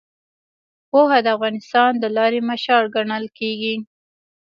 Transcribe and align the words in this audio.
پوهه 0.89 1.19
د 1.27 1.29
انسان 1.51 1.91
د 1.99 2.05
لارې 2.17 2.39
مشال 2.49 2.83
ګڼل 2.95 3.25
کېږي. 3.37 3.75